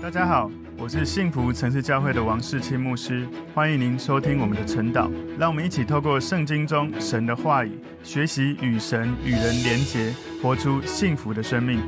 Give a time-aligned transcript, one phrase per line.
[0.00, 0.48] 大家好，
[0.78, 5.10] 我是幸福城市教会的王世清牧师，欢迎您收听我们的晨祷。
[5.36, 11.80] 让我们一起透过圣经中神的话语，学习与神与人连结，活出幸福的生命。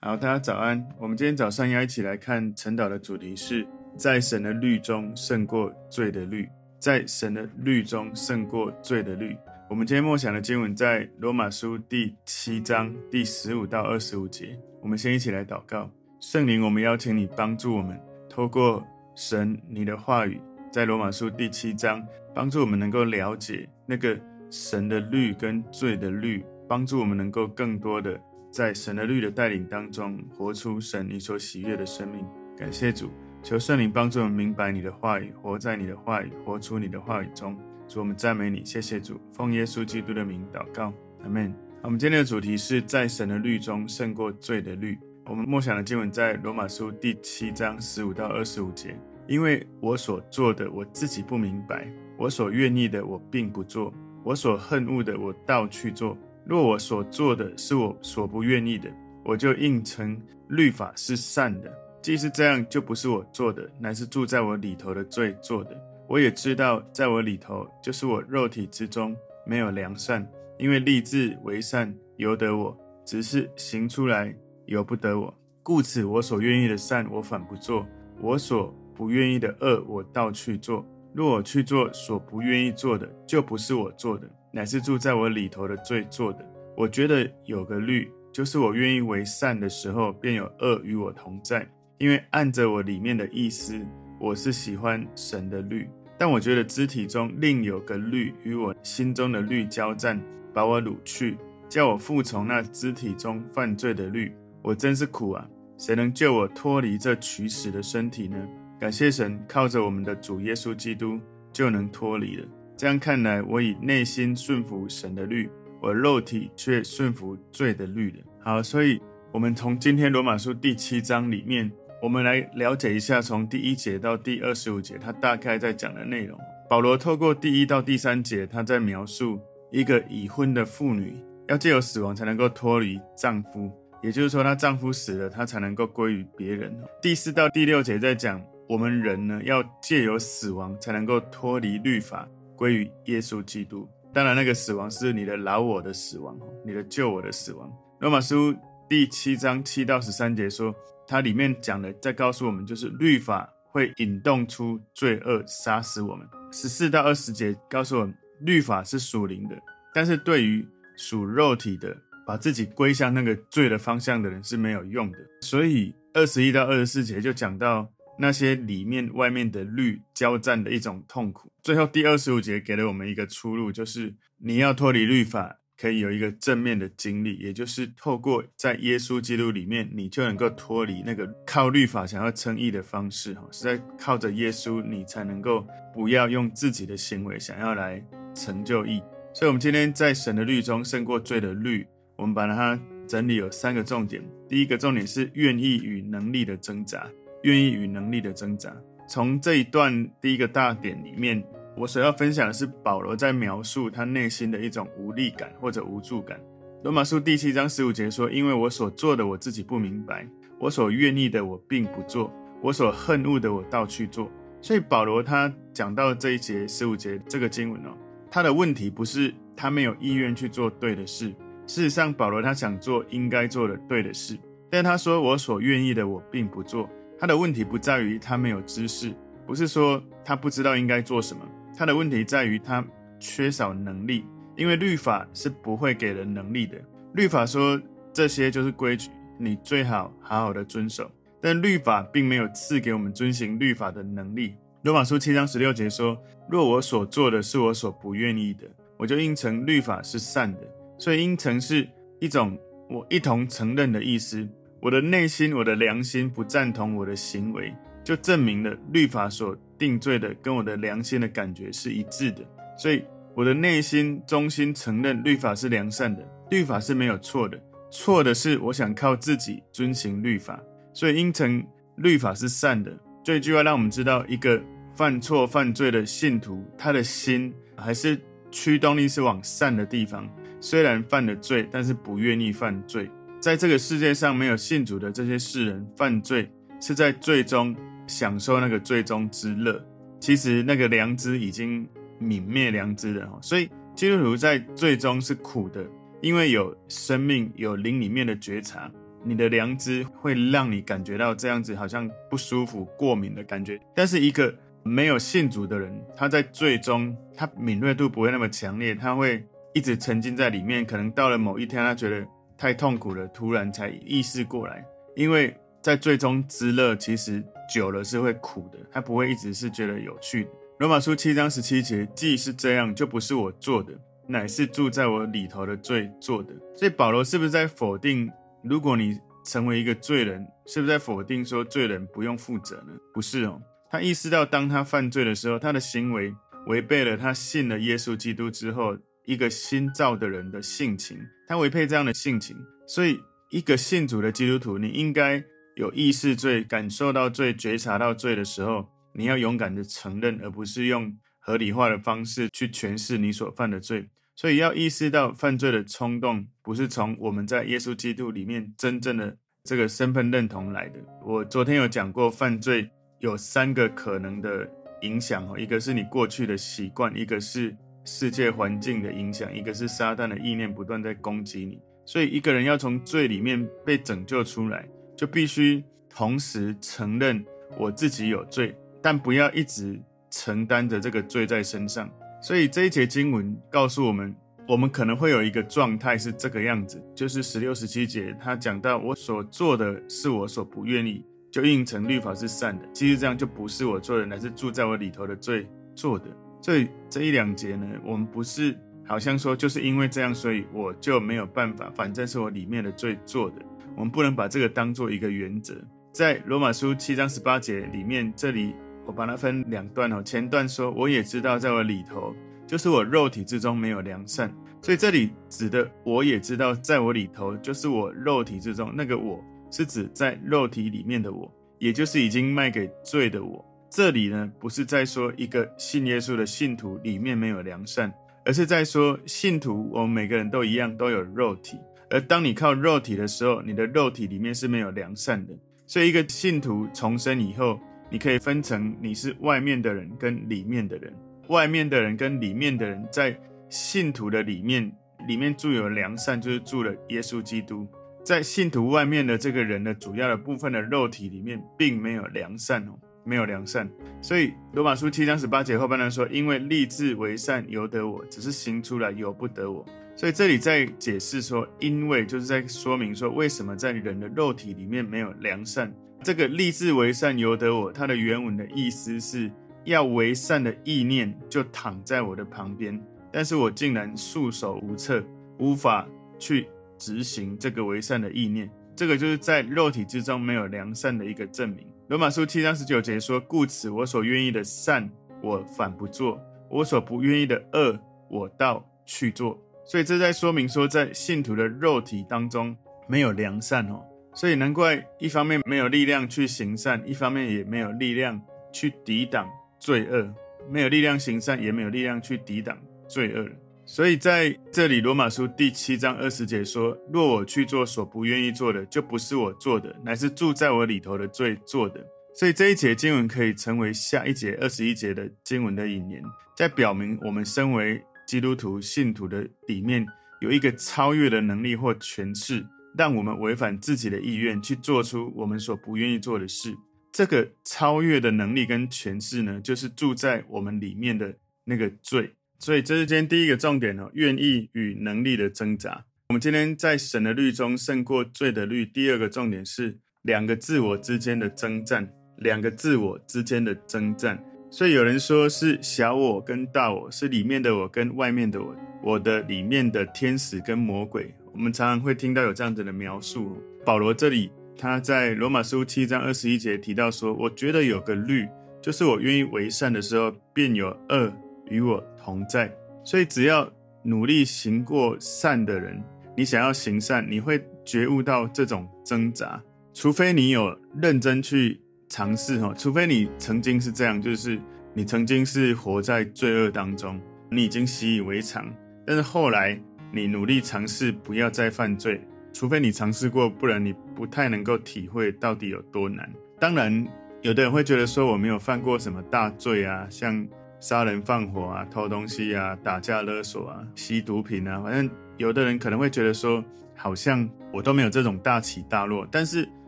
[0.00, 0.82] 好，大家早安。
[0.98, 9.36] 我们今天早上要一起来看晨祷的主题是在神的律中胜过罪的律，在神的律中胜过罪的律。
[9.68, 14.58] 我们今天默想的经文在罗马书第七章第十五到二十五节。
[14.80, 15.88] 我们先一起来祷告。
[16.22, 22.00] 圣灵，我们邀请你帮助我们，透过神你的话语，在罗马书第七章，
[22.32, 24.16] 帮助我们能够了解那个
[24.48, 28.18] 神的律跟罪的律，帮助我们能够更多的
[28.52, 32.24] 在神的律的带领当中，活出神你所喜悦的生命。
[32.56, 33.10] 感谢主，
[33.42, 37.58] 求圣灵帮助我们明白你的话语，活在你的话语，活出你的话语中。
[37.88, 40.94] 主，我们赞美你，谢谢主，奉耶稣基督的名祷告，
[41.24, 41.52] 阿门。
[41.82, 44.96] 我们今天的主题是在神的律中胜过罪的律。
[45.24, 48.96] 我们默想的经文在罗马书第七章十五到二十五节。
[49.28, 51.86] 因为我所做的，我自己不明白；
[52.18, 53.92] 我所愿意的，我并不做；
[54.24, 56.18] 我所恨恶的，我倒去做。
[56.44, 58.90] 若我所做的是我所不愿意的，
[59.24, 61.72] 我就应承律法是善的。
[62.02, 65.80] 既是这样，就不是我做的，乃是住在我里头的罪做的。
[66.08, 72.76] 我也知道，在我里头，就是我肉体之中，没有良善，因为立志为善由得我，
[73.06, 74.34] 只是行出来。
[74.66, 77.84] 由不得我，故此我所愿意的善，我反不做；
[78.20, 80.84] 我所不愿意的恶，我倒去做。
[81.14, 86.44] 若我去做所不愿意做的，就不是我做的，乃是住在我里头的罪做的。
[86.76, 91.68] 我觉得有个律，就是我愿意为善的时候，便有恶与我同在。
[91.98, 93.78] 因为按着我里面的意思，
[94.18, 100.20] 我是喜欢神的律，但我觉得肢体中另有个律与我心中的律交战，
[100.54, 101.36] 把我掳去，
[101.68, 104.32] 叫我服从那肢体中犯罪的律。
[104.62, 105.46] 我真是苦啊！
[105.76, 108.36] 谁能救我脱离这取死的身体呢？
[108.78, 111.18] 感谢神，靠着我们的主耶稣基督
[111.52, 112.46] 就能脱离了。
[112.76, 118.18] 这样看来，我以内心顺服神的律，我肉体却顺服罪的律了。
[118.40, 119.00] 好，所以
[119.32, 121.70] 我们从今天罗马书第七章里面，
[122.00, 126.38] 我们来了解一下，从第一节到第二十五节，他大概在讲的内容。
[126.68, 129.40] 保罗透过第一到第三节，他在描述
[129.70, 131.16] 一个已婚的妇女
[131.48, 133.70] 要借由死亡才能够脱离丈夫。
[134.02, 136.76] 也就是说，她丈夫死了，她才能够归于别人。
[137.00, 143.88] 第四到第六节在讲，我们人呢要借由死亡才能够脱离律法，归于耶稣基督。
[144.12, 146.36] 当然，那个死亡是你的老我的死亡，
[146.66, 147.72] 你的旧我的死亡。
[148.00, 148.52] 罗马书
[148.88, 150.74] 第七章七到十三节说，
[151.06, 156.26] 它里面讲的在告诉我们，就是律法会引动出罪恶，杀死我们。
[156.50, 159.56] 十四到二十节告诉我们，律法是属灵的，
[159.94, 161.96] 但是对于属肉体的。
[162.26, 171.50] 把自己归向那个罪的方向的人是没有用的，所以二十一到二十四节就讲到那些里面外面的律交战的一种痛苦。
[171.62, 188.04] 最后第二十五节给了我们一个出路，就是你要脱离律法，可以有一个正面的经历，也就是透过在耶稣基督里面，你就能够脱离那个靠律法想要称义的方式，哈，是在靠着耶稣，你才能够不要用自己的行为想要来
[188.34, 189.02] 成就义。
[189.34, 191.86] 所以，我们今天在神的律中胜过罪的律。
[192.16, 194.22] 我们把它整理有三个重点。
[194.48, 197.08] 第一个重点是愿意与能力的挣扎，
[197.42, 198.74] 愿意与能力的挣扎。
[199.08, 201.42] 从这一段第一个大点里面，
[201.76, 206.40] 我所要分享的是保罗在描述他内心的一种无力感或者无助感。
[206.82, 210.26] 罗马书第七章十五节说：“因为我所做的我自己不明白，
[210.58, 214.30] 我所愿意的我并不做，我所恨恶的我倒去做。”
[214.60, 217.96] 所以保罗他讲到这一节十五节这个经文哦，
[218.30, 221.34] 他的问题不是他没有意愿去做对的事。
[221.72, 224.38] 事实上，保罗他想做应该做的对的事，
[224.68, 226.86] 但他说：“我所愿意的，我并不做。”
[227.18, 229.10] 他的问题不在于他没有知识，
[229.46, 231.40] 不是说他不知道应该做什么，
[231.74, 232.84] 他的问题在于他
[233.18, 234.26] 缺少能力。
[234.54, 236.76] 因为律法是不会给人能力的。
[237.14, 237.80] 律法说
[238.12, 239.08] 这些就是规矩，
[239.38, 241.10] 你最好好好的遵守。
[241.40, 244.56] 但律法并没有赐给我们遵行律法的能力。
[244.82, 248.68] 罗马书七章十六节说：“若我所做的是我所不愿意的，
[248.98, 250.60] 我就应承律法是善的。”
[251.02, 251.84] 所以，应承是
[252.20, 252.56] 一种
[252.88, 254.48] 我一同承认的意思。
[254.80, 262.48] 我的内心、我的良心不赞同我的行为，就证明了律法所定罪的跟我的良心的感觉是一致的。
[262.78, 263.02] 所以，
[263.34, 267.60] 我的内心衷心承认律法是良善的，律法是没有错的。
[267.90, 270.62] 错的是我想靠自己遵行律法。
[270.94, 271.66] 所以，应承
[271.96, 272.96] 律法是善的。
[273.24, 274.62] 这句话让我们知道，一个
[274.94, 278.16] 犯错犯罪的信徒，他的心还是
[278.52, 280.32] 驱动力是往善的地方。
[280.62, 283.10] 虽然犯了罪，但是不愿意犯罪。
[283.40, 286.48] 在这个世界上没有信主的这些世人犯罪，
[286.80, 287.74] 是在最终
[288.06, 289.84] 享受那个最终之乐。
[290.20, 291.84] 其实那个良知已经
[292.20, 295.84] 泯灭良知了，所以基督徒在最终是苦的，
[296.20, 298.88] 因为有生命有灵里面的觉察，
[299.24, 303.80] 你的良知会让你感觉到这样子好像不舒服、过敏的感觉。
[303.96, 304.54] 但是一个
[304.84, 310.84] 没有信主的人，他在最终，他敏锐度不会那么强烈，他会一直沉浸在里面。
[310.84, 312.26] 可能到了某一天，他觉得
[312.56, 314.84] 太痛苦了，突然才意识过来。
[315.16, 317.42] 因为在最终之乐，其实
[317.72, 320.50] 久了是会苦的，他不会一直是觉得有趣的。
[320.78, 323.92] 罗马书七章十七节，既是这样，就不是我做的，
[324.26, 326.52] 乃是住在我里头的罪做的。
[326.74, 328.30] 所以保罗是不是在否定，
[328.62, 332.92] 如果你成为一个罪人，是不是在否定说罪人不用负责呢？
[333.12, 333.60] 不是哦。
[333.90, 336.34] 他意识到，当他犯罪的时候，他的行为
[336.66, 342.56] 违背了他信了耶稣基督之后一个新造的人的性情，他违背这样的性情。
[342.86, 343.18] 所以，
[343.50, 345.42] 一个信主的基督徒，你应该
[345.76, 354.08] 有意识罪、感受到罪、觉察到罪的时候，你要勇敢的承认，而不是用合理化的方式去诠释你所犯的罪。
[354.34, 360.98] 所以，要意识到犯罪的冲动，不是从我们在耶稣基督里面真正的这个身份认同来的。
[361.24, 362.90] 我昨天有讲过犯罪。
[363.22, 364.68] 有三个可能的
[365.02, 367.72] 影响哦，一个是你过去的习惯，一个是
[368.04, 371.80] 世界环境的影响，一个是撒旦的意念不断在攻击你。
[372.04, 377.44] 所以一个人要从罪里面被拯救出来，就必须同时承认
[377.78, 380.00] 我自己有罪，但不要一直
[380.30, 382.10] 承担着这个罪在身上。
[382.42, 384.34] 所以这一节经文告诉我们，
[384.66, 391.24] 我们可能会有一个状态是这个样子，就是十六、十七节，他讲到我所做的是我所不愿意。
[391.52, 396.24] 就应承律法是善的，其实这样就不是我做的，乃是住在我里头的罪做的。
[396.62, 398.74] 所以这一两节呢，我们不是
[399.04, 403.56] 好像说就是因为这样，所以我就没有办法，反正是我里面的罪做的。
[403.94, 405.74] 我们不能把这个当做一个原则。
[406.12, 408.74] 在罗马书七章十八节里面，这里
[409.04, 410.22] 我把它分两段哦。
[410.22, 412.34] 前段说我也知道，在我里头，
[412.66, 414.50] 就是我肉体之中没有良善，
[414.80, 419.42] 所以这里指的我也知道，在我里头，就是我肉体之中那个我。
[419.74, 423.64] 是指在肉体里面的我，也就是已经卖给罪的我。
[423.94, 428.10] 这里呢，不是在说一个信耶稣的信徒里面没有良善，
[428.42, 431.78] 而是在说信徒，我们每个人都一样，都有肉体。
[432.08, 435.52] 而当你靠肉体的时候，你的肉体里面是没有良善的。
[435.86, 437.78] 所以，一个信徒重生以后，
[438.08, 441.12] 你可以分成你是外面的人跟里面的人。
[441.48, 444.90] 外面的人跟里面的人，在信徒的里面，
[445.28, 447.86] 里面住有良善，就是住了耶稣基督。
[448.24, 453.88] 在信徒外面的这个人的主要的部分的肉体里面，并没有良善哦，没有良善。
[454.20, 459.84] 所以罗马书七章十八节后半段说：“因为立志为善由得我，只是行出来由不得我。”
[460.16, 465.92] 所以这里在解释说，因为就是在说明说，为什么在人的肉体里面没有良善。
[466.22, 469.50] 这个立志为善由得我，它的原文的意思是
[469.84, 473.00] 要为善的意念就躺在我的旁边，
[473.32, 475.24] 但是我竟然束手无策，
[475.58, 476.06] 无法
[476.38, 476.66] 去。
[476.98, 481.84] 执行这个为善的意念，这个就是在肉体之中没有良善的一个证明。
[482.12, 485.10] 罗马书七章十九节说：“故此，我所愿意的善，
[485.40, 486.38] 我反不做；
[486.68, 487.98] 我所不愿意的恶，
[488.28, 492.76] 我倒去做。”所以这在说明说，在信徒的肉体当中
[493.08, 494.04] 没有良善哦，
[494.34, 498.38] 所以难怪一方面没有力量去行善，一方面也没有力量
[498.70, 500.34] 去抵挡罪恶，
[500.68, 502.78] 没有力量行善，也没有力量去抵挡
[503.08, 503.48] 罪恶。
[503.94, 512.02] 所以在这里，《罗马书》第七章二十节说：“若我去做所不愿意做的，就不是我做的，乃是住在我里头的罪做的。”
[512.34, 516.22] 所以这一节经文可以成为下一节二十一节的经文的引言，
[516.56, 520.06] 在表明我们身为基督徒信徒的里面
[520.40, 522.64] 有一个超越的能力或权势，
[522.96, 526.74] 让我们违反自己的意愿去做出我们所不愿意做的事。
[527.12, 532.32] 这个超越的能力跟权势呢，就是住在我们里面的那个罪。
[532.62, 536.04] 所以这是今天第一个重点哦，愿意与能力的挣扎。
[536.28, 538.86] 我们今天在神的律中胜过罪的律。
[538.86, 544.40] 第二个重点是两个自我之间的征战，两个自我之间的征战。
[544.70, 551.34] 所以有人说是小我跟大我，是里面的我跟外面的我，我的里面的天使跟魔鬼。
[551.52, 553.60] 我们常常会听到有这样子的描述。
[553.84, 558.46] 保罗这里他在罗马书七章二十一节提到说：“我觉得有个律，
[558.80, 561.32] 就是我愿意为善的时候，便有恶。”
[561.68, 562.72] 与我同在，
[563.04, 563.70] 所以只要
[564.02, 566.02] 努力行过善的人，
[566.36, 569.62] 你想要行善，你会觉悟到这种挣扎。
[569.94, 574.58] 除非你有认真去尝试哈，除非你曾经是这样，就是
[574.94, 578.66] 你曾经是活在罪恶当中，你已经习以为常。
[579.06, 579.78] 但是后来
[580.12, 582.20] 你努力尝试不要再犯罪，
[582.52, 586.30] 除非你尝试过，不然你不太能够体会到底有多难。
[586.58, 587.06] 当然，
[587.42, 590.46] 有的人会觉得说我没有犯过什么大罪啊，像
[590.82, 596.62] 杀人放火啊、偷东西啊、打架勒索啊、吸毒品啊，反正有的人可能会觉得说，
[596.96, 599.24] 好像我都没有这种大起大落。
[599.30, 599.66] 但是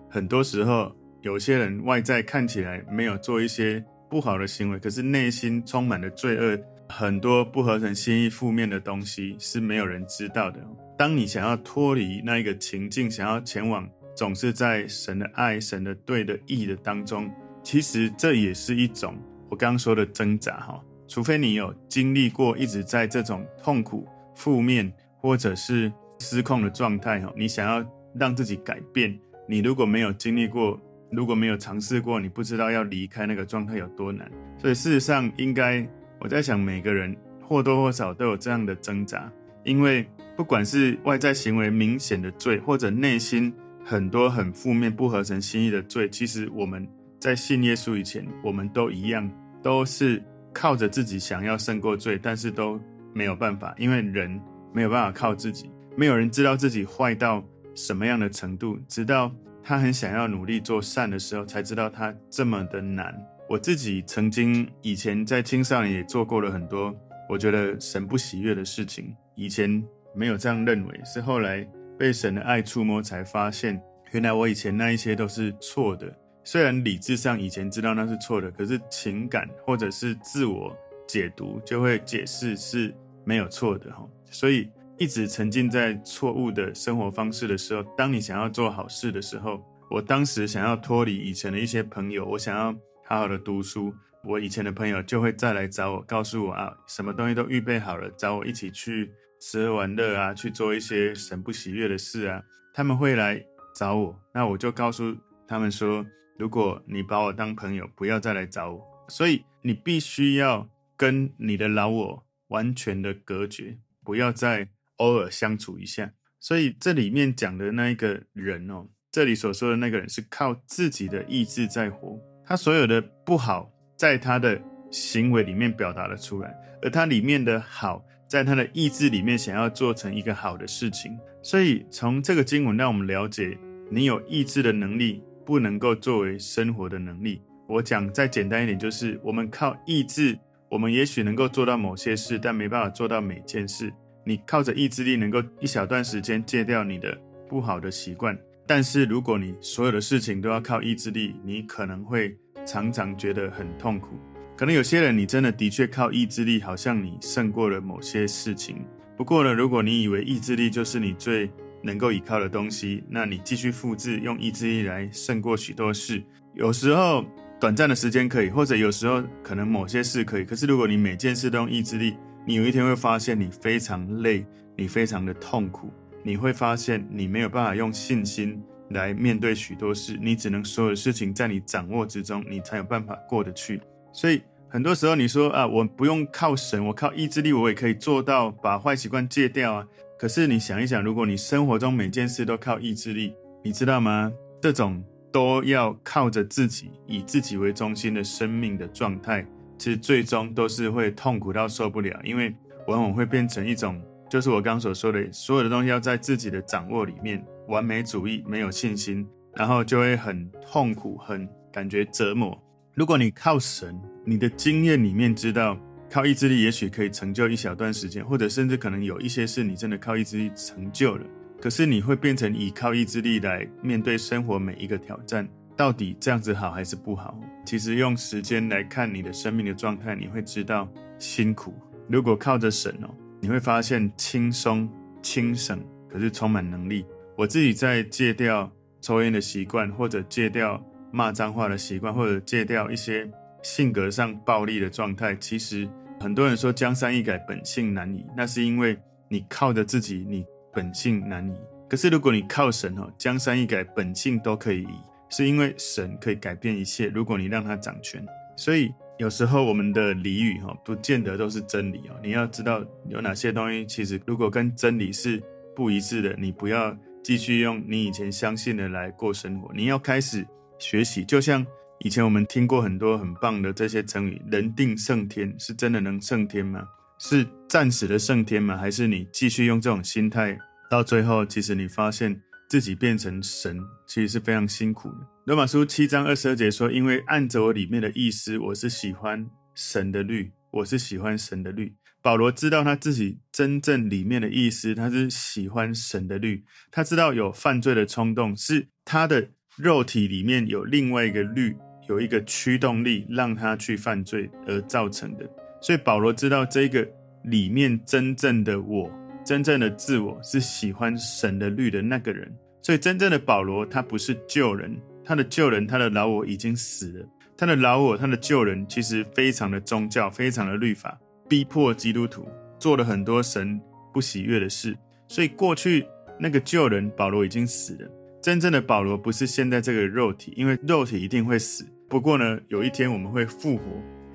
[0.08, 6.56] 很多时候，有些人外在看起来没有做一些不好的行为，可是内心充满了罪恶，
[6.88, 10.60] 很多不合神心意、负面的东西是没有人知道的。
[10.96, 13.84] 当你想要脱离那一个情境，想要前往
[14.14, 17.28] 总是在神的爱、神的对的义的当中，
[17.64, 19.16] 其实这也是一种
[19.48, 20.80] 我刚刚说的挣扎哈。
[21.06, 27.84] 除非你有经历过一直在这种痛苦、负面或者是失控的状态哈，你想要
[28.14, 34.30] 让自己改变，你如果没有经历过，如果没有尝试过，你不知道要离开那个状态有多难。
[34.58, 35.86] 所以事实上，应该
[36.20, 39.30] 我在想，每个人或多或少都有这样的挣扎，
[39.64, 40.06] 因为。
[40.36, 46.84] 不管是外在行为明显的罪，或者内心很多很负面、不合神心意的罪，其实我们
[47.24, 49.26] 在信耶稣以前，我们都一样，
[49.62, 52.78] 都是靠着自己想要胜过罪，但是都
[53.14, 54.38] 没有办法，因为人
[54.74, 57.42] 没有办法靠自己，没有人知道自己坏到
[57.74, 63.10] 什么样的程度，直到他很想要努力做善的时候，才知道他这么的难。
[63.48, 66.94] 我自己曾经以前在青少年也做过了很多
[67.30, 69.82] 我觉得神不喜悦的事情，以前。
[70.16, 71.66] 没有这样认为，是后来
[71.98, 76.06] 被神的爱触摸，才发现原来我以前那一些都是错的。
[76.44, 80.76] 虽然理智上以前知道那是错的，可是情感或者是自我
[81.08, 84.06] 解读就会解释是没有错的哈。
[84.30, 89.60] 所以一直沉浸在错误的生活方式的时候，当你想要做好事的时候，
[89.90, 92.72] 我当时想要脱离以前的一些朋友，我想要
[93.04, 99.10] 好好的读书，我以前的朋友就会再来找我，告诉我啊，什么东西都预备好了，找我一起去。
[99.40, 105.14] 吃喝玩乐啊，去做一些神不喜悦的事啊，他们会来找我，那我就告诉
[105.46, 106.02] 他们说，
[106.36, 108.82] 如果你把我当朋友，不要再来找我。
[109.08, 116.12] 所以你必须要跟你的老我完全的隔绝，不要再偶尔相处一下。
[116.40, 124.60] 所以这里面讲的那一个人哦，这里所说的那个人是靠自己的意志在活，他所有的不好在他的
[124.90, 128.04] 行为里面表达了出来，而他里面的好。
[128.26, 133.56] 在他的意志里面，想要做成一个好的事情，所以从这个经文让我们了解，
[133.90, 137.40] 你有意志的能力不能够作为生活的能力。
[137.66, 143.92] 我讲再简单一点，就是我们靠意志，我们也许能够做到某些事，但没办法做到每件事。
[144.24, 152.34] 你靠着意志力能够一小段时间戒掉你的不好的习惯，但是如果你所有的事情都要靠意志力，你可能会
[152.66, 154.18] 常常觉得很痛苦。
[154.56, 158.76] 可能有些人，你真的的确靠意志力，好像你胜过了某些事情。
[159.16, 161.50] 不过呢，如果你以为意志力就是你最
[161.84, 166.22] 能够依靠的东西，那你继续复制，用意志力来胜过许多事。
[166.54, 167.24] 有时候
[167.60, 170.44] 短暂的时间可以，或者有时候可能某些事可以。
[170.44, 175.92] 可是如果你每件事都用意志力，你有一天会发现你非常累，你非常的痛苦。
[176.22, 183.80] 你会发现你没有办法用信心来面对许多事，你只能所有事情在你掌握之中，你才有办法过得去。
[184.12, 189.86] 所以很多时候你说啊，我不用靠神，我靠意志力，我也可以做到把坏习惯戒掉啊。
[190.24, 194.32] 可是你想一想，如果你生活中每件事都靠意志力，你知道吗？
[194.58, 204.00] 这种都要靠着自己，以自己为中心的生命的状态，其实最终都是会痛苦到受不了，因为往往会变成一种，
[204.30, 212.58] 就是我刚所说的，所有的东西要在自己的掌握里面，完美主义，没有信心，然后就会很痛苦，很感觉折磨。
[212.94, 215.78] 如果你靠神，你的经验里面知道，
[216.14, 221.26] 靠意志力也许可以成就一小段时间，或者甚至可能有一些事你真的靠意志力成就了。
[221.60, 227.36] 可是你会变成以靠意志力来面对生活每一个挑战，到底这样子好还是不好？
[227.66, 231.74] 其实用时间来看你的生命的状态，你会知道辛苦。
[232.08, 234.88] 如果靠着神哦，你会发现轻松
[235.20, 237.04] 轻省，可是充满能力。
[237.36, 240.80] 我自己在戒掉抽烟的习惯，或者戒掉。
[241.10, 243.28] 骂脏话的习惯，或者戒掉一些
[243.62, 245.88] 性格上暴力的状态，其实
[246.24, 251.54] 很多人说江山易改，本性难移，那是因为你靠着自己，你本性难移。
[251.86, 254.88] 可是如果你靠神哦，江山易改，本性都可以移，
[255.28, 257.08] 是因为神可以改变一切。
[257.08, 258.24] 如果你让他掌权，
[258.56, 262.18] 所以有时候我们的俚语哈，不见得都是真理哦。
[262.22, 265.42] 你要知道有哪些东西，其实如果跟真理是
[265.76, 270.46] 不一致的，你不要继续用你以前相信的来过生活，你要开始。
[270.76, 271.64] 学习就像
[272.04, 276.86] 以前我们听过很多很棒的这些成语，“人定胜天”是真的能胜天吗？
[277.18, 278.76] 是暂时的胜天吗？
[278.76, 280.58] 还是你继续用这种心态，
[280.90, 285.16] 到最后其实你发现自己变成神，其实是非常辛苦的。
[285.46, 296.66] 罗马书七章二十二节说：“因为按着我里面的意思，我是喜欢神的律，我是喜欢神的律。”保罗知道他自己真正里面的意思，他是喜欢神的律。
[296.90, 301.74] 他知道有犯罪的冲动，是他的肉体里面有另外一个律，
[302.08, 305.48] 有一个驱动力让他去犯罪而造成的。
[305.80, 307.06] 所以保罗知道这个
[307.44, 309.10] 里面真正的我，
[309.44, 312.50] 真正的自我是喜欢神的律的那个人。
[312.82, 317.26] 所以真正的保罗，他不是旧人，他的旧人，他的老我已经死了。
[317.56, 321.18] 他的老我，他的旧人，其实非常的宗教，非常的律法。
[321.48, 323.80] 逼迫基督徒做了很多神
[324.12, 324.96] 不喜悦的事，
[325.28, 326.06] 所以过去
[326.38, 328.10] 那个旧人保罗已经死了。
[328.42, 331.86] 真正的保罗不是现在这个肉体，因为肉体一定会死。
[332.14, 333.82] 不过呢，有一天我们会复活。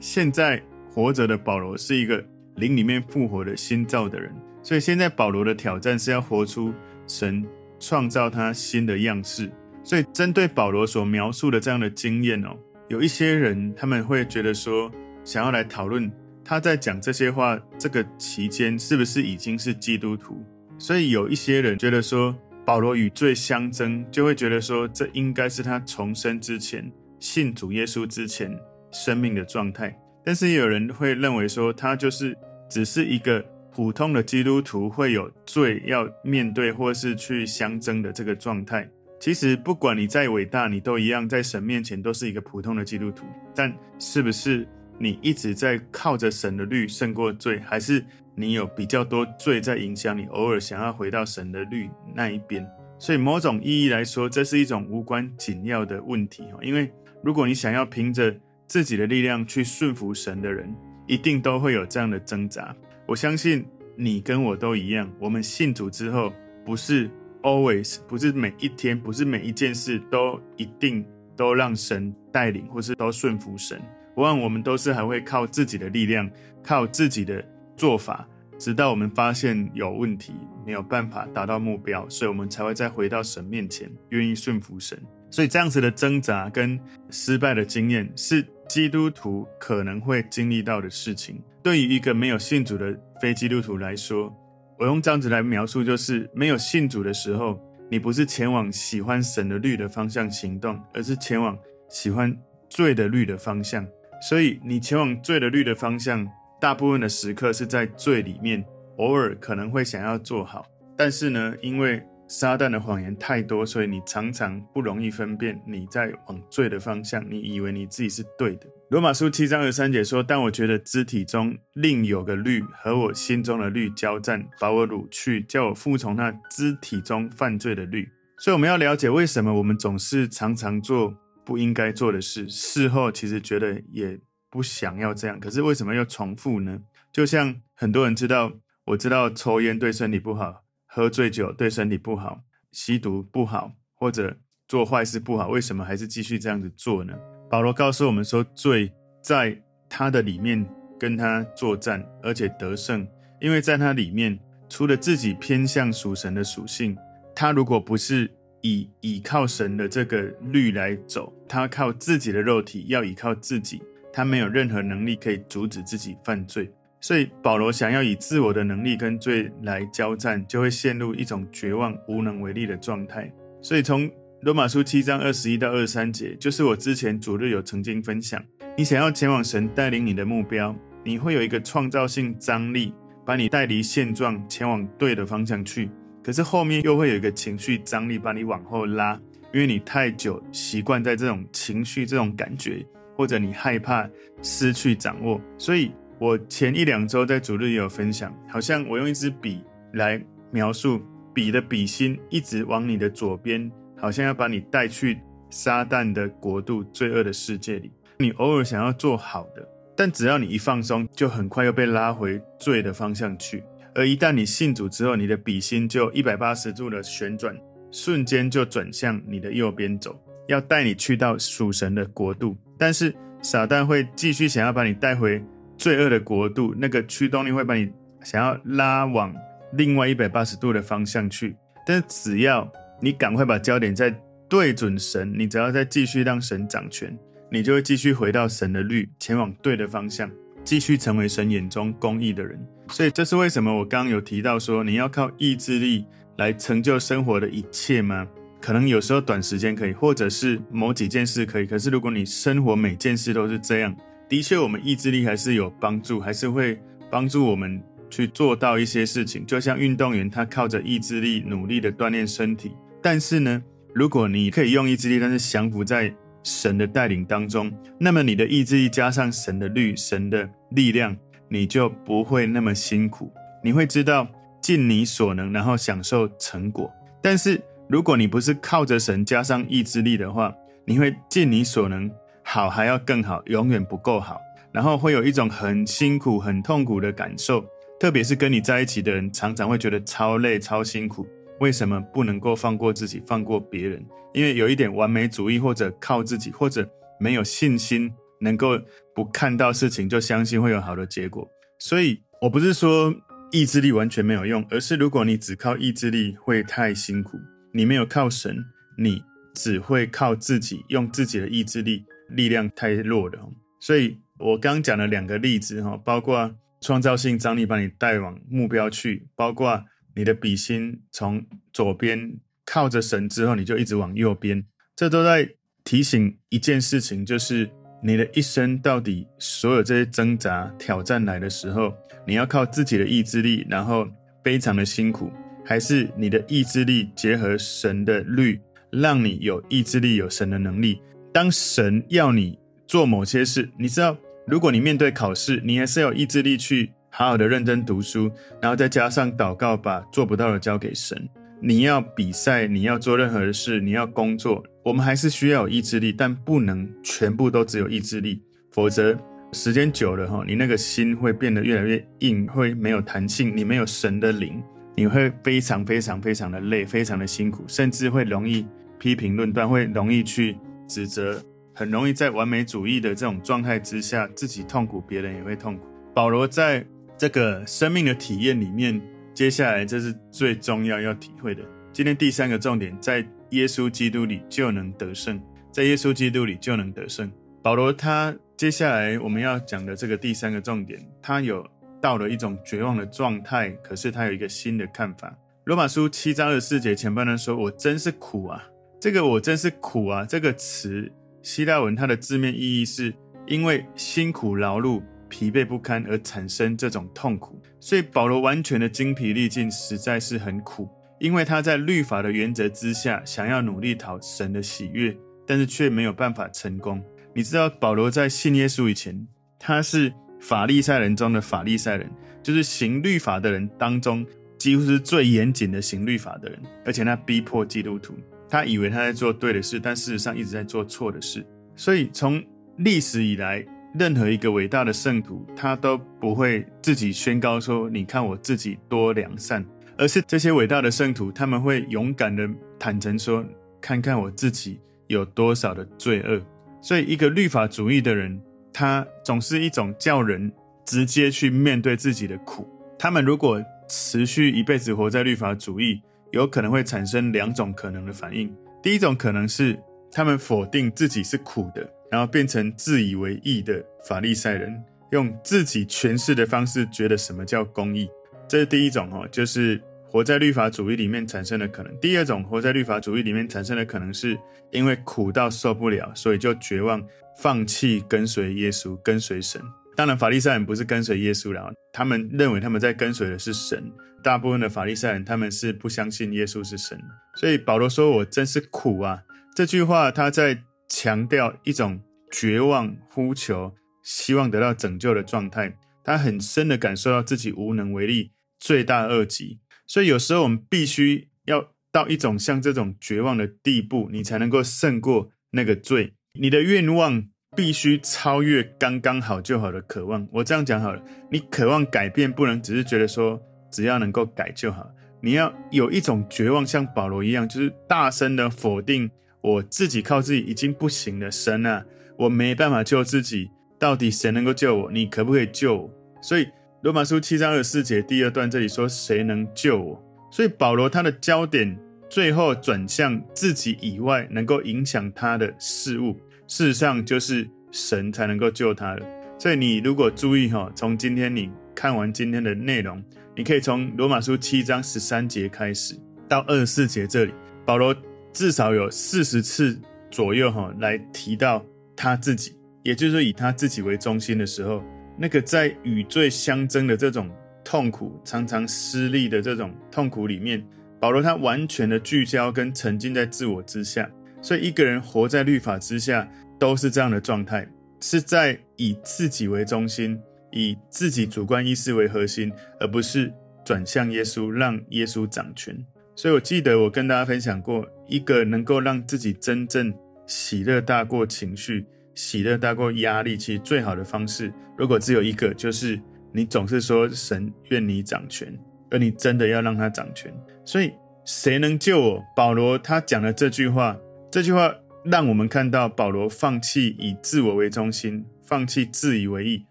[0.01, 2.21] 现在活着的保罗是一个
[2.57, 6.73] 灵里面复活的新造的人，所以现在保罗的挑战是要活出
[7.07, 7.41] 神
[7.79, 9.49] 创造他新的样式。
[9.81, 12.49] 所以针对保罗所描述的这样的经验哦，
[12.89, 14.91] 有一些人他们会觉得说，
[15.23, 16.11] 想要来讨论。
[16.43, 20.43] 他在讲这些话这个期间，是不是已经是基督徒？
[20.77, 28.57] 所以有一些人觉得说，保罗与罪相争，就会觉得说，这应该是他重生之前、信主耶稣之前
[28.91, 29.97] 生命的状态。
[30.23, 32.37] 但是也有人会认为说，他就是
[32.69, 38.89] 只是一个普通的基督徒，会有罪要面对，或是去相争的这个状态。
[39.19, 43.25] 其实不管你再伟大，你都一样在神面前都是一个普通的基督徒。
[43.55, 44.67] 但是不是？
[45.01, 48.03] 你一直在靠着神的律胜过罪，还是
[48.35, 52.67] 你有比较多罪在影响你，偶尔想要回到神的律那一边？
[52.99, 56.43] 所以某种意义来说，这是一种无关紧要的问题。
[56.61, 58.35] 因为如果你想要凭着
[58.65, 60.73] 自己的力量去顺服神的人，
[61.05, 62.75] 一定都会有这样的挣扎。
[63.05, 66.31] 我相信你跟我都一样，我们信主之后，
[66.65, 67.09] 不是
[67.41, 73.81] always，不是每一天，不是每一件事都一定都让神带领，或是都顺服神。
[74.15, 76.29] 往往我们都是还会靠自己的力量，
[76.61, 77.43] 靠自己的
[77.75, 80.33] 做法，直到我们发现有问题，
[80.65, 84.97] 没有办法达到目标，所以我们才会再回到神面前，愿意顺服神。
[85.31, 91.41] 所以这样子的挣扎跟失败的经验，是基督徒可能会经历到的事情。
[91.61, 94.33] 对于一个没有信主的非基督徒来说，
[94.77, 101.57] 我用这样子来描述，就是没有信主的时候，你不是前往喜欢神的律的方向行动，而是前往
[101.89, 102.35] 喜欢
[102.69, 103.85] 罪的律的方向。
[104.21, 106.27] 所以你前往罪的律的方向，
[106.61, 108.63] 大部分的时刻是在罪里面，
[108.97, 110.65] 偶尔可能会想要做好，
[110.97, 118.67] 但是呢，因为撒旦的谎言太多，所以你常常不容易分辨你在往罪的方向，你以为你自己是对的。
[118.91, 128.07] 罗马书七章二三节说：“但我觉得肢体中另有个律和我心中的律交战，把我掳去，叫我服从那肢体中犯罪的律。”
[128.39, 131.13] 所以我们要了解为什么我们总是常常做。
[131.45, 134.19] 不应该做的事，事后其实觉得也
[134.51, 136.79] 不想要这样，可是为什么要重复呢？
[137.11, 138.51] 就像很多人知道，
[138.85, 140.61] 我知道抽烟对身体不好，
[140.99, 142.41] 喝醉酒对身体不好，
[142.73, 144.35] 吸毒不好，或者
[144.67, 147.13] 做坏事不好，为什么还是继续这样子做呢？
[147.49, 148.91] 保罗告诉我们说，罪
[149.23, 149.57] 在
[149.87, 150.67] 他的里面
[150.99, 153.07] 跟他作战，而且得胜，
[153.39, 156.97] 因为在他里面，除了自己偏向属神的属性，
[157.33, 158.29] 他如果不是。
[158.61, 163.81] 以倚靠神的这个律来走，他靠自己的肉体，要倚靠自己，
[164.11, 166.69] 他没有任何能力可以阻止自己犯罪。
[167.01, 173.31] 所以保罗想要以自我的能力跟罪来交战，就会陷入一种绝望、无能为力的状态。
[173.61, 174.09] 所以从
[174.41, 178.41] 罗马书七章二十一到二十三节，就是我之前主日有曾经分享，
[178.77, 182.93] 你想要前往神带领你的目标，你会有一个创造性张力，
[183.25, 185.89] 把你带离现状，前往对的方向去。
[186.23, 189.19] 可是后面又会有一个情绪张力把你往后拉，
[189.53, 192.85] 因为你太久习惯在这种情绪、这种感觉，
[193.15, 194.07] 或者你害怕
[194.41, 195.41] 失去掌握。
[195.57, 201.01] 所以我前一两周在主日也有分享，好像我用一支笔来描述，
[201.33, 205.17] 笔的笔芯一直往你的左边，好像要把你带去
[205.49, 207.89] 撒旦的国度、罪恶的世界里。
[208.17, 213.63] 你偶尔想要做好的，但只要你一放松，就很快又被拉回罪的方向去。
[213.95, 217.57] 而一旦你信主之后，你的笔芯就一百八十度的旋转，
[217.91, 222.57] 瞬间就转向你的右边走，要带你去到属神的国度。
[222.77, 225.41] 但是撒旦会继续想要把你带回
[225.79, 227.89] 罪恶的国度，那个驱动力会把你
[228.23, 229.33] 想要拉往
[229.73, 231.55] 另外一百八十度的方向去。
[231.87, 234.13] 但是只要你赶快把焦点再
[234.47, 237.17] 对准神，你只要再继续让神掌权，
[237.49, 240.29] 你就会继续回到神的律，前往对的方向。
[240.65, 246.05] 继续成为神眼中公义的人，所以这是为什么我刚刚有提到说，你要靠意志力
[246.37, 248.27] 来成就生活的一切吗？
[248.61, 251.65] 可能有时候短时间可以，或者是某几件事可以。
[251.65, 253.95] 可是如果你生活每件事都是这样，
[254.29, 259.43] 的确，我们意志力还是有帮助，还是会帮助我们去做到一些事情。
[259.43, 262.71] 就像运动员，他靠着意志力努力的锻炼身体。
[263.01, 266.13] 但是呢，如果你可以用意志力，但是降服在
[266.43, 273.33] 神的带领当中，那么你的意志力加上神的律、神的力量，你就不会那么辛苦。
[273.63, 274.27] 你会知道
[274.61, 276.91] 尽你所能，然后享受成果。
[277.19, 280.53] 但是，如果你不是靠着神加上意志力的话，
[280.85, 282.09] 你会尽你所能，
[282.51, 287.63] 好还要更好，永远不够好，然后会有一种很辛苦、很痛苦的感受。
[287.99, 291.27] 特别是跟你在一起的人，常常会觉得超累、超辛苦。
[291.59, 294.03] 为什么不能够放过自己、放过别人？
[294.33, 298.79] 因为有一点完美主义，或者靠自己，或者没有信心，能够
[299.13, 301.47] 不看到事情就相信会有好的结果。
[301.77, 303.13] 所以我不是说
[303.51, 307.37] 意志力完全没有用，而是如果你只靠意志力，会太辛苦。
[307.75, 308.57] 你没有靠神，
[308.97, 309.21] 你
[309.53, 313.49] 只会靠自己，用自己的意志力，力量太弱了。
[313.79, 319.83] 所以我刚讲了两个例子哈，包括创造性张力把你带往目标去，包括
[320.15, 324.65] 你的笔芯从左边靠着神之后，你就一直往右边，
[324.95, 325.49] 这都在
[325.83, 327.69] 提醒一件事情，就是
[328.03, 331.93] 你的一生到底所有这些挣扎挑战来的时候，
[332.27, 334.07] 你要靠自己的意志力，然后
[334.43, 335.31] 非常的辛苦。
[335.65, 338.59] 还是你的意志力结合神的律，
[338.91, 340.99] 让你有意志力、有神的能力。
[341.31, 351.29] 当神要你做某些事，你知道，如果你面对考试，你还是有意志力去好好的认真读书，然后再加上祷告，把做不到的交给神。
[351.61, 359.17] 你要比赛，你要做任何的事，你要工作，我们还是需要有意志力，但不能全部都只有意志力，否则
[359.51, 364.61] 时间久了哈，你那个心会变得越来越硬，会没有弹性，你没有神的灵。
[364.95, 368.65] 你会非常非常非常的累，非常的辛苦，甚至会容易
[368.97, 370.57] 批评论断，会容易去
[370.89, 371.41] 指责，
[371.73, 375.85] 很容易在完美主义的这种状态之下，自己痛苦，别人也会痛苦。
[376.13, 376.85] 保罗在
[377.17, 379.01] 这个生命的体验里面，
[379.33, 381.63] 接下来这是最重要要体会的。
[381.93, 385.39] 今天第三个重点，在耶稣基督里就能得胜，
[385.71, 387.31] 在耶稣基督里就能得胜。
[387.61, 391.65] 保罗他接下来我们要讲的这个第三个重点，他有。
[392.01, 395.37] 到了一种绝望的状态，可是他有一个新的看法。
[395.65, 398.63] 罗马书七章二十四节前半段说：“我真是苦啊！”
[398.99, 403.13] 这个“我真是苦啊”这个词，希腊文它的字面意义是
[403.47, 407.61] 因为辛苦劳碌、疲惫不堪而产生这种痛苦。
[407.79, 415.15] 所以保罗完全的精疲力尽，实在是很苦，因为他在律法的原则之下，想要努力讨神的喜悦，
[415.47, 417.01] 但是却没有办法成功。
[417.33, 420.13] 你知道，保罗在信耶稣以前，他是。
[420.41, 422.09] 法利赛人中的法利赛人，
[422.41, 424.25] 就是行律法的人当中，
[424.57, 426.57] 几乎是最严谨的行律法的人。
[426.85, 428.13] 而且他逼迫基督徒，
[428.49, 431.45] 他以为他在做对的事，但事实上一直在做错的事。
[431.75, 432.43] 所以从
[432.77, 439.63] 历史以来，任何一个伟大的圣徒，他都不会自己宣告说：“你看我自己多良善。”
[439.97, 443.45] 而是这些伟大的圣徒，他们会勇敢的坦诚说
[443.79, 446.41] ：“看看我自己有多少的罪恶。”
[446.81, 448.41] 所以，一个律法主义的人。
[448.71, 450.49] 他总是一种叫人
[450.85, 452.65] 直接去面对自己的苦。
[452.97, 455.99] 他们如果持续一辈子活在律法主义，
[456.31, 458.53] 有可能会产生两种可能的反应。
[458.81, 459.77] 第一种可能是
[460.11, 468.09] 他们否定自己是苦的，然后变成自以为义的法利赛人，用自己诠释的方式觉得什么叫公义。
[468.47, 471.95] 这是第一种哦，就是活在律法主义里面产生的可能。
[471.99, 474.37] 第二种活在律法主义里面产生的可能是
[474.71, 477.01] 因为苦到受不了，所以就绝望。
[477.41, 479.61] 放弃跟随耶稣，跟随神。
[479.99, 483.91] 当然，法利赛人不是跟随耶稣了，他们认为他们在跟随的是神。
[484.23, 486.97] 大部分的法利赛人，他们是不相信耶稣是神。
[487.35, 495.77] 所以保罗说：“我真是苦啊！”这句话他在强调一种绝望、呼求、希望得到拯救的状态。
[496.01, 499.59] 他很深的感受到自己无能为力、罪大恶极。
[499.85, 506.13] 所以有时候我们必须要到一种像这种绝望的地步，你才能够胜过那个罪。
[506.39, 510.27] 你的愿望必须超越刚刚好就好的渴望。
[510.31, 514.89] 我这样讲好了，你渴望改变，不能只是觉得说只要能够改就好。
[515.21, 519.09] 你要有一种绝望，像保罗一样，就是大声的否定
[519.41, 521.29] 我自己靠自己已经不行了。
[521.29, 521.83] 神啊，
[522.17, 524.91] 我没办法救自己，到底谁能够救我？
[524.91, 525.89] 你可不可以救我？
[526.21, 526.47] 所以
[526.81, 530.03] 罗马书七章二十四节第二段这里说，谁能救我？
[530.31, 531.77] 所以保罗他的焦点。
[532.09, 539.05] 最后转向自己以外能够影响他的事物，事实上就是神才能够救他的。
[539.37, 543.01] 所以你如果注意哈，从今天你看完今天的内容，
[543.37, 545.95] 你可以从罗马书七章十三节开始。
[546.27, 547.33] 到二十四节这里，
[547.65, 547.95] 保罗
[548.33, 549.79] 至少有四十次
[550.11, 551.63] 左右哈来提到
[551.95, 554.83] 他自己，也就是说以他自己为中心的时候，
[555.17, 557.29] 那个在与罪相争的这种
[557.63, 560.63] 痛苦，常常失利的这种痛苦里面，
[560.99, 564.09] 保罗他完全的聚焦跟沉浸在自我之下。
[564.41, 566.27] 所以一个人活在律法之下，
[566.59, 567.67] 都是这样的状态，
[567.99, 570.19] 是在以自己为中心。
[570.51, 573.31] 以自己主观意识为核心，而不是
[573.63, 575.77] 转向耶稣，让耶稣掌权。
[576.15, 579.93] 所以我记得我跟大家分享过，一个能够让自己真正
[580.25, 586.01] 喜乐大过情绪、喜乐大过压力，其实最好的方式，如果只有一个，就是
[586.33, 588.51] 你总是说神愿你掌权，
[588.89, 590.33] 而你真的要让他掌权。
[590.65, 590.91] 所以
[591.25, 592.23] 谁能救我？
[592.35, 593.95] 保罗他讲的这句话，
[594.31, 599.65] 这句话让我们看到保罗放弃以自我为中心，放弃自以为意。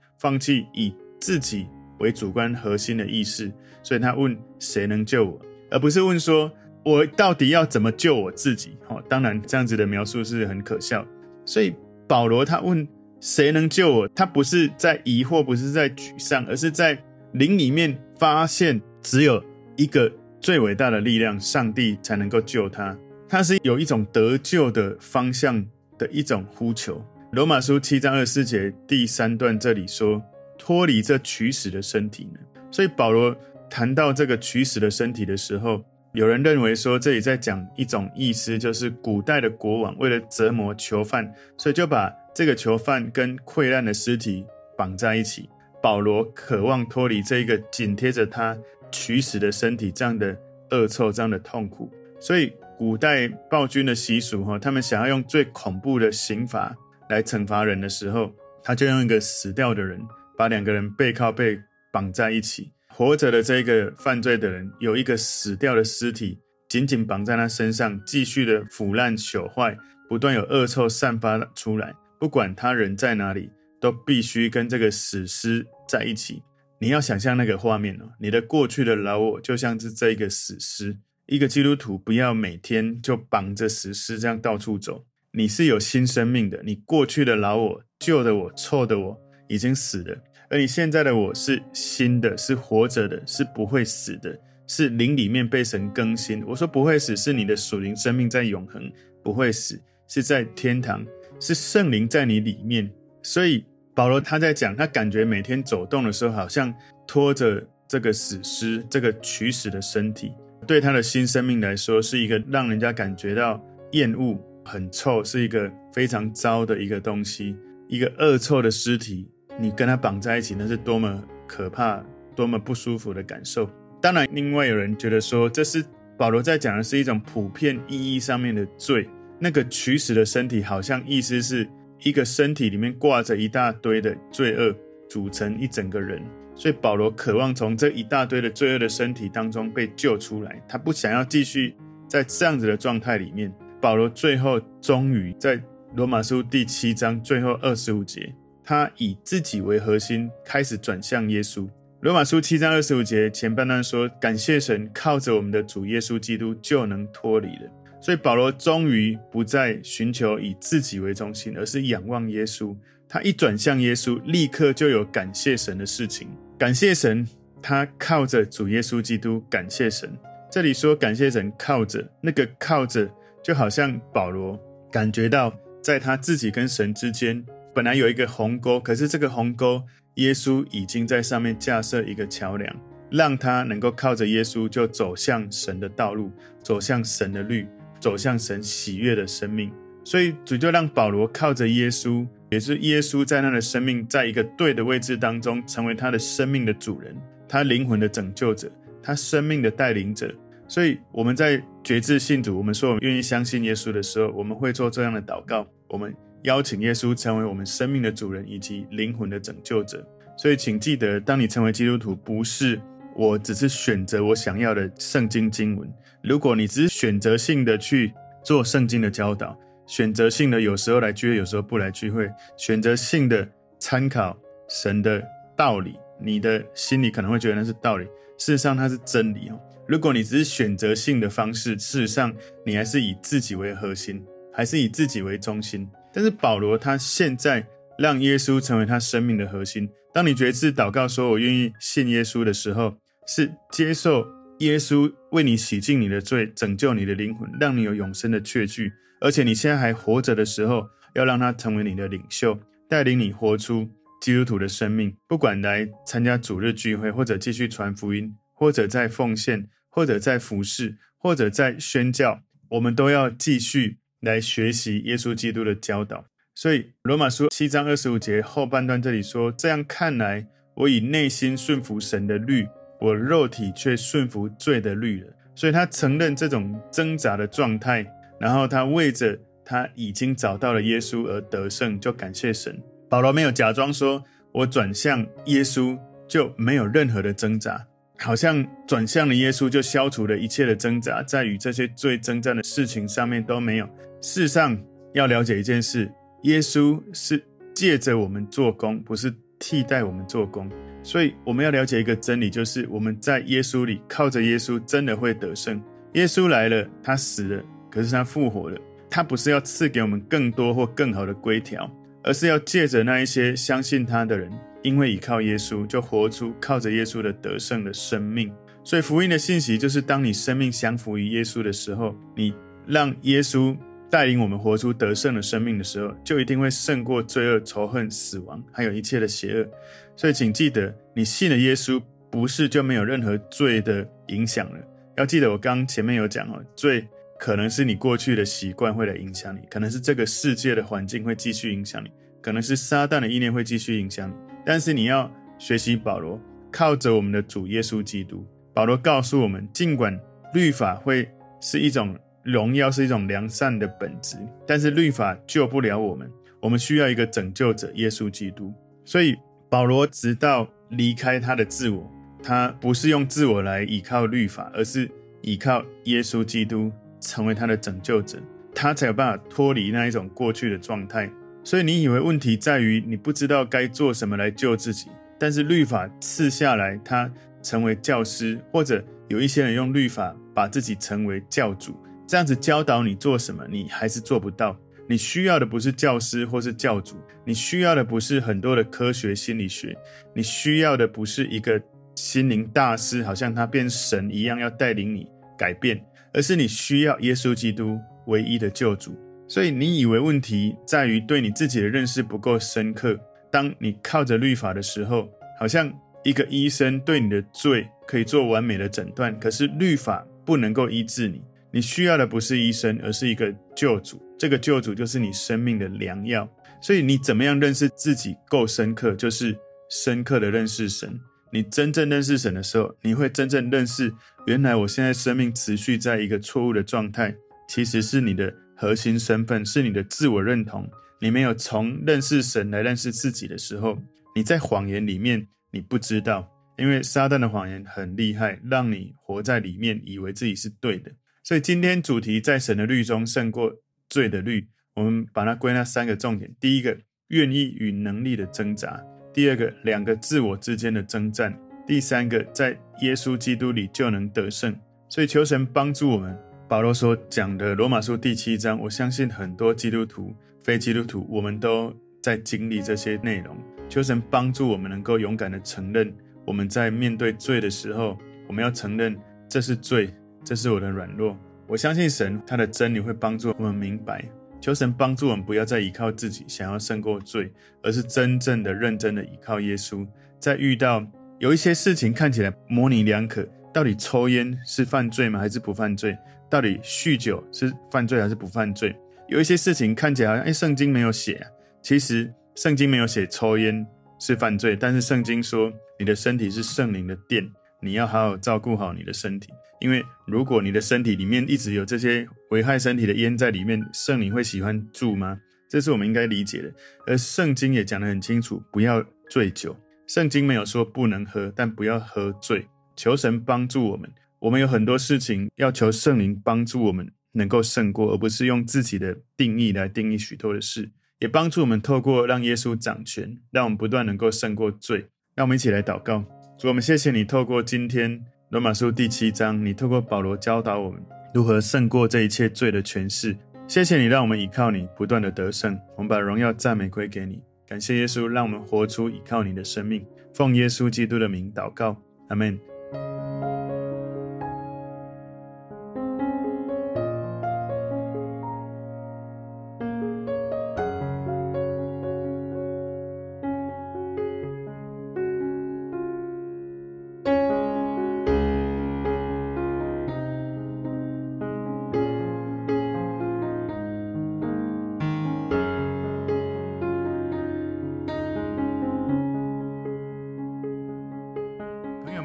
[0.19, 1.69] 放弃以自己
[2.01, 3.53] 为主观核心的意识，
[3.85, 5.41] 所以他问谁能救我，
[5.71, 6.51] 而不是问说
[6.85, 8.77] 我到底要怎么救我自己。
[8.89, 11.07] 哦，当然这样子的描述是很可笑。
[11.45, 11.73] 所以
[12.09, 12.85] 保罗他问
[13.21, 19.41] 谁能救我，他不是在疑惑，不是在沮丧，而是在灵里面发现只有
[19.77, 22.99] 一个最伟大的力量，上帝才能够救他。
[23.29, 25.63] 他是有一种得救的方向
[25.99, 27.05] 的一种呼求。
[27.33, 30.23] 罗马书七章二十四节第三段这里说，
[30.57, 32.41] 脱离这取死的身体呢？
[32.71, 33.37] 所以保罗
[33.69, 45.51] 谈到这个取死的身体的时候，有人认为说这里在讲一种意思，就是古代的国王为了折磨囚犯，所以就把这个囚犯跟溃烂的尸体绑在一起。
[45.83, 48.57] 保罗渴望脱离这一个紧贴着他
[48.91, 50.35] 取死的身体这样的
[50.71, 51.93] 恶臭、这样的痛苦。
[52.19, 56.73] 所以古代暴君的习俗哈，他们想要用最恐怖的刑罚。
[57.09, 60.01] 来惩罚人的时候，他就用一个死掉的人
[60.37, 61.59] 把两个人背靠背
[61.91, 66.39] 绑在一起，活着的这个犯罪的人有一个死掉的尸体
[66.69, 69.77] 紧紧绑在他身上，继续的腐烂朽坏，
[70.09, 71.93] 不断有恶臭散发出来。
[72.21, 76.43] 不管他人在哪里，都必须跟这个死尸在一起。
[76.79, 80.97] 你要想象那个画面哦，你的过去的老我就像是这个死尸。
[81.29, 85.05] 一个基督徒不要每天就绑着死尸这样到处走。
[85.33, 90.17] 你是有新生命的，你过去的老我、旧的我、臭的我已经死了，
[90.49, 96.43] 而你现在的我是新的，是活着的，是不会死的，是灵里面被神更新。
[96.47, 98.91] 我说不会死，是你的属灵生命在永恒
[99.23, 101.05] 不会死，是在天堂，
[101.39, 102.91] 是圣灵在你里面。
[103.23, 103.63] 所以
[103.95, 106.75] 保罗他在讲，他感觉每天走动的时候，好像
[107.07, 110.33] 拖着这个死尸，这个取死的身体，
[110.69, 113.61] 对他的新生命来说，是一个让人家感觉到
[113.93, 114.39] 厌恶。
[114.65, 117.57] 很臭，是一个非常糟的一个东西，
[117.89, 119.27] 一个恶臭的尸体。
[119.59, 122.05] 你跟他绑在一起，那是多么可怕、
[122.37, 123.67] 多么不舒服的感受。
[123.99, 125.83] 当然，另外有人觉得说，这是
[126.19, 129.09] 保罗在讲的是一种普遍意义上面的罪。
[129.39, 131.67] 那个取死的身体，好像意思是
[132.03, 134.77] 一个身体里面挂着一大堆的罪恶，
[135.09, 136.21] 组成一整个人。
[136.59, 141.77] 所以保罗渴望从这一大堆的罪恶的身体当中被救出来，他不想要继续
[142.09, 143.51] 在这样子的状态里面。
[143.81, 145.63] 保罗最后终于在
[145.95, 151.65] 罗马书第七章最后二十五节，他以自己为核心，开始转向耶稣。
[152.01, 157.71] 罗马书七章二十五节前半段说：“感谢神，靠着我们的主耶稣基督就能脱离了。”
[158.03, 162.75] 所以保罗终于不再寻求以自己为中心，而是仰望耶稣。
[163.09, 166.29] 他一转向耶稣，立刻就有感谢神的事情。
[166.59, 167.25] 感谢神，
[167.63, 170.11] 他靠着主耶稣基督，感谢神。
[170.51, 173.09] 这里说感谢神，靠着那个靠着。
[173.41, 177.43] 就好像保罗感觉到，在他自己跟神之间
[177.73, 179.81] 本来有一个鸿沟，可是这个鸿沟，
[180.15, 182.77] 耶稣已经在上面架设一个桥梁，
[183.11, 186.31] 让他能够靠着耶稣就走向神的道路，
[186.63, 187.67] 走向神的律，
[188.01, 189.73] 走向神喜悦的生命。
[190.05, 197.15] 所以主就让保罗靠着耶稣，也是耶稣在他的生命在一个对的位置当中，成为他的生命的主人，
[197.49, 198.71] 他灵魂的拯救者，
[199.03, 200.35] 他生命的带领者。
[200.67, 205.67] 所以我们在决志信主，我们说我们愿意相信耶稣的时候，我们会做这样的祷告。
[205.89, 210.07] 我们邀请耶稣成为我们生命的主人以及灵魂的拯救者。
[210.37, 212.81] 所以请记得，当你成为基督徒，不是
[213.17, 215.91] 我只是选择我想要的圣经经文。
[216.23, 218.13] 如果你只是选择性的去
[218.45, 223.49] 做圣经的教导，选择性的有时候来聚会，有时候不来聚会，选择性的
[223.81, 225.21] 参考神的
[225.57, 228.05] 道理，你的心里可能会觉得那是道理，
[228.37, 229.59] 事实上它是真理哦。
[229.89, 232.33] 如果你只是选择性的方式，事实上
[232.67, 234.23] 你还是以自己为核心，
[234.53, 235.89] 还是以自己为中心。
[236.13, 237.67] 但是保罗他现在
[237.99, 239.89] 让耶稣成为他生命的核心。
[240.13, 242.95] 当你决志祷告说“我愿意信耶稣”的时候，
[243.27, 244.27] 是接受
[244.59, 248.93] 耶稣为你洗净你的罪，拯救你的灵魂，让你有永生的确据。
[249.21, 253.89] 而且你现在还活着的时候，要让他成为你的领袖，带领你活出
[254.21, 255.17] 基督徒的生命。
[255.27, 266.25] 不管来参加主日聚会，或者继续传福音，或者在奉献，或者在服侍，或者在宣教，我们都要继续来学习耶稣基督的教导。
[266.55, 272.67] 所以罗马书七章二十五节后半段这里说：“这样看来，我以内心顺服神的律，
[273.01, 278.05] 我肉体却顺服罪的律了。”所以他承认这种挣扎的状态，
[278.39, 282.81] 然后他为着他已经找到了耶稣而得胜，就感谢神。
[283.09, 284.23] 保罗没有假装说
[284.53, 287.85] ：“我转向耶稣就没有任何的挣扎，
[288.19, 293.87] 好像转向了耶稣就消除了一切的挣扎，在与这些罪争战的事情上面都没有。”
[294.21, 294.79] 事实上，
[295.15, 296.11] 要了解一件事。
[296.43, 297.43] 耶稣是
[297.75, 300.71] 借着我们做工，不是替代我们做工。
[301.03, 305.83] 所以我们要了解一个真理，就是我们在耶稣里靠着耶稣，真的会得胜。
[306.15, 308.79] 耶稣来了，他死了，可是他复活了。
[309.11, 311.91] 他不是要赐给我们更多或更好的规条，
[312.23, 314.51] 而是要借着那一些相信他的人，
[314.83, 318.53] 因为倚靠耶稣，就活出靠着耶稣的得胜的生命。
[318.85, 322.55] 所以福音的信息就是，当你生命降服于耶稣的时候，你
[322.87, 323.77] 让耶稣。
[324.11, 329.69] 带领我们活出得胜的生命的时候，就一定会胜过罪恶、仇恨、死亡，还有一切的邪恶。
[330.17, 334.79] 所以，请记得，你信了耶稣，不是就没有任何罪的影响了。
[335.19, 337.07] 要记得，我刚前面有讲哦，罪
[337.39, 344.35] 可能是你过去的习惯会来影响你，可能是这个世界的环境会继续影响你，可能是撒旦的意念会继续影响你。
[344.67, 348.47] 但是你要学习保罗，靠着我们的主耶稣基督。
[348.75, 350.19] 保罗告诉我们，尽管
[350.53, 351.29] 律法会
[351.61, 352.19] 是一种。
[352.45, 356.31] 荣耀是一种良善的本质，但是律法救不了我们，
[356.63, 358.73] 我们需要一个拯救者耶稣基督。
[359.05, 359.37] 所以
[359.69, 362.11] 保罗直到离开他的自我，
[362.43, 365.11] 他不是用自我来依靠律法，而是
[365.43, 368.39] 依靠耶稣基督成为他的拯救者，
[368.75, 371.31] 他才有办法脱离那一种过去的状态。
[371.65, 377.31] 所以你以为问题在于你不知道该做什么来救自己，但是律法赐下来，他
[377.63, 381.95] 成为教师，或者有一些人用律法把自己成为教主。
[382.27, 384.79] 这样子教导你做什么，你还是做不到。
[385.11, 389.97] 你需要的不是教师或是教主，你需要的不是很多的科学心理学，
[390.35, 391.81] 你需要的不是一个
[392.15, 395.27] 心灵大师，好像他变神一样要带领你
[395.57, 395.99] 改变，
[396.39, 399.13] 而是你需要耶稣基督唯一的救主。
[399.49, 403.19] 所以你以为问题在于对你自己的认识不够深刻。
[403.51, 411.43] 当你靠着律法的时候，好像一个医生对你的罪可以做完美的诊断，可是律法不能够医治你。
[411.73, 414.23] 你需要的不是医生，而是一个救主。
[414.39, 416.49] 这个救主就是你生命的良药。
[416.81, 419.59] 所以你怎么样认识自己够深刻，就是
[419.91, 421.19] 深刻的认识神。
[421.51, 424.13] 你真正认识神的时候，你会真正认识，
[424.47, 427.35] 原来我现在生命持续在一个错误的状态，
[427.69, 430.89] 其实是你的核心身份，是你的自我认同。
[431.21, 433.99] 你没有从认识神来认识自己的时候，
[434.37, 441.11] 你在谎言里面，你不知道，因为撒旦的谎言很厉害，让你活在里面，以为自己是对的。
[441.43, 443.75] 所以今天主题在神的律中胜过
[444.09, 446.97] 罪的律，我们把它归纳三个重点：第一个，
[447.29, 449.01] 愿意与能力的挣扎；
[449.33, 451.53] 第二个，两个自我之间的征战；
[451.87, 454.75] 第三个，在耶稣基督里就能得胜。
[455.09, 456.37] 所以求神帮助我们。
[456.69, 463.57] 保罗所讲的罗马书第七章，我相信很多基督徒、非基督徒，我们都在经历这些内容。
[463.89, 466.13] 求神帮助我们能够勇敢地承认，
[466.45, 469.17] 我们在面对罪的时候，我们要承认
[469.49, 470.13] 这是罪。
[470.45, 471.37] 这是我的软弱，
[471.67, 474.25] 我相信神，他的真理会帮助我们明白。
[474.61, 480.07] 求神帮助我们，不要再依靠自己，想要胜过罪，而是真正的、认真的依靠耶稣。
[480.39, 481.05] 在遇到
[481.39, 485.39] 有一些事情看起来模棱两可，到底抽烟是犯罪吗？
[485.39, 486.17] 还是不犯罪？
[486.51, 488.97] 到底酗酒是犯罪还是不犯罪？
[489.29, 491.47] 有一些事情看起来好像，哎，圣经没有写。
[491.83, 493.87] 其实圣经没有写抽烟
[494.19, 497.49] 是犯罪，但是圣经说你的身体是圣灵的殿，
[497.81, 499.49] 你要好好照顾好你的身体。
[499.81, 505.39] 因为如果你的身体里面一直有这些危害身体的烟在里面，圣灵会喜欢住吗？
[505.71, 506.73] 这是我们应该理解的。
[507.07, 509.77] 而圣经也讲得很清楚，不要醉酒。
[510.07, 512.67] 圣经没有说不能喝，但不要喝醉。
[512.97, 514.11] 求神帮助我们。
[514.41, 520.91] 我们有很多事情要求圣灵帮助我们能够胜过，而不是用自己的定义来定义许多的事。
[521.21, 525.07] 也帮助我们透过让耶稣掌权，让我们不断能够胜过罪。
[525.35, 526.25] 让我们一起来祷告。
[526.59, 528.21] 主，我们谢谢你透过今天。
[528.49, 531.01] 罗马书第七章，你透过保罗教导我们
[531.33, 533.37] 如何胜过这一切罪的权势。
[533.69, 535.79] 谢谢你，让我们依靠你，不断的得胜。
[535.95, 540.05] 我们把荣耀赞美归给你，感谢耶稣，让我们活出依靠你的生命。
[540.35, 541.97] 奉耶稣基督的名祷告，
[542.29, 542.59] 阿门。